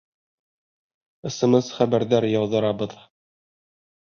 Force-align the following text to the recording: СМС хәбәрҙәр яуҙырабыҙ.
СМС 1.35 1.69
хәбәрҙәр 1.75 2.27
яуҙырабыҙ. 2.31 2.97